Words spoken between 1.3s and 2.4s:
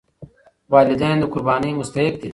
قربانۍ مستحق دي.